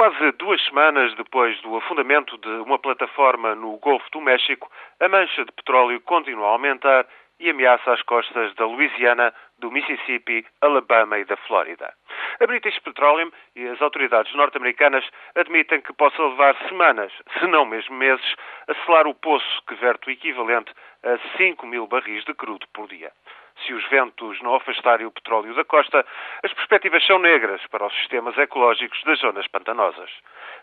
[0.00, 4.66] Quase duas semanas depois do afundamento de uma plataforma no Golfo do México,
[4.98, 7.06] a mancha de petróleo continua a aumentar
[7.38, 11.92] e ameaça as costas da Louisiana, do Mississippi, Alabama e da Flórida.
[12.40, 17.94] A British Petroleum e as autoridades norte-americanas admitem que possa levar semanas, se não mesmo
[17.94, 18.34] meses,
[18.68, 20.72] a selar o poço que verte o equivalente
[21.04, 23.12] a 5 mil barris de crudo por dia.
[23.64, 26.04] Se os ventos não afastarem o petróleo da costa,
[26.42, 30.10] as perspectivas são negras para os sistemas ecológicos das zonas pantanosas.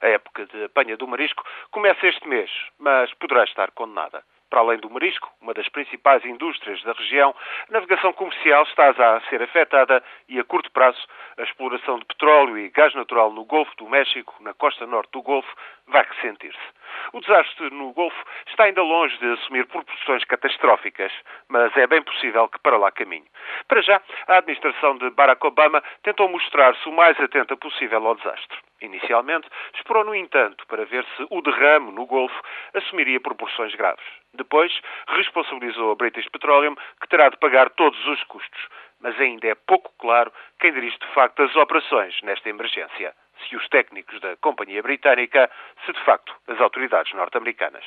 [0.00, 4.22] A época de apanha do marisco começa este mês, mas poderá estar condenada.
[4.54, 7.34] Para além do marisco, uma das principais indústrias da região,
[7.68, 11.04] a navegação comercial está a ser afetada e, a curto prazo,
[11.36, 15.22] a exploração de petróleo e gás natural no Golfo do México, na costa norte do
[15.22, 15.52] Golfo,
[15.88, 16.56] vai ressentir-se.
[17.12, 21.10] O desastre no Golfo está ainda longe de assumir proporções catastróficas,
[21.48, 23.26] mas é bem possível que para lá caminhe.
[23.66, 28.56] Para já, a administração de Barack Obama tentou mostrar-se o mais atenta possível ao desastre.
[28.80, 32.40] Inicialmente, esperou, no entanto, para ver se o derrame no Golfo
[32.72, 34.23] assumiria proporções graves.
[34.34, 34.72] Depois,
[35.08, 38.68] responsabilizou a British Petroleum, que terá de pagar todos os custos.
[39.00, 43.14] Mas ainda é pouco claro quem dirige de facto as operações nesta emergência
[43.48, 45.50] se os técnicos da companhia britânica,
[45.84, 47.84] se de facto as autoridades norte-americanas.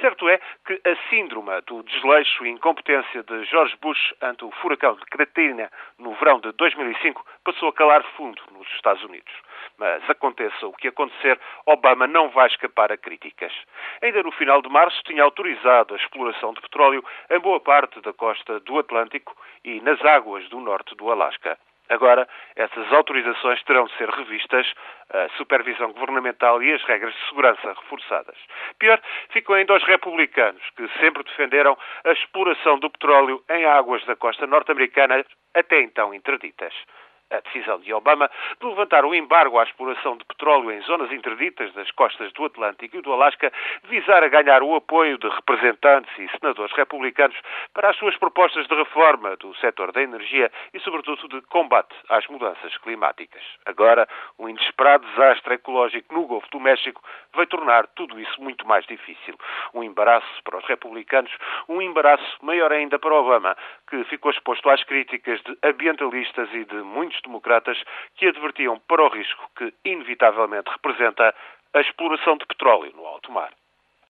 [0.00, 4.94] Certo é que a síndrome do desleixo e incompetência de George Bush ante o furacão
[4.94, 9.32] de Katrina no verão de 2005 passou a calar fundo nos Estados Unidos.
[9.78, 13.52] Mas aconteça o que acontecer, Obama não vai escapar a críticas.
[14.00, 18.12] Ainda no final de março tinha autorizado a exploração de petróleo em boa parte da
[18.12, 21.58] costa do Atlântico e nas águas do norte do Alasca.
[21.88, 24.66] Agora, essas autorizações terão de ser revistas,
[25.10, 28.38] a supervisão governamental e as regras de segurança reforçadas.
[28.78, 28.98] Pior,
[29.30, 34.46] ficam ainda os republicanos, que sempre defenderam a exploração do petróleo em águas da costa
[34.46, 36.72] norte-americana, até então interditas
[37.30, 38.30] a decisão de Obama
[38.60, 42.96] de levantar o embargo à exploração de petróleo em zonas interditas das costas do Atlântico
[42.96, 43.52] e do Alasca
[43.84, 47.36] visar a ganhar o apoio de representantes e senadores republicanos
[47.72, 52.26] para as suas propostas de reforma do setor da energia e, sobretudo, de combate às
[52.28, 53.42] mudanças climáticas.
[53.66, 54.08] Agora,
[54.38, 57.02] um inesperado desastre ecológico no Golfo do México
[57.32, 59.34] vai tornar tudo isso muito mais difícil.
[59.72, 61.32] Um embaraço para os republicanos,
[61.68, 63.56] um embaraço maior ainda para Obama,
[63.88, 67.82] que ficou exposto às críticas de ambientalistas e de muitos democratas
[68.16, 71.34] que advertiam para o risco que, inevitavelmente, representa
[71.72, 73.52] a exploração de petróleo no alto mar.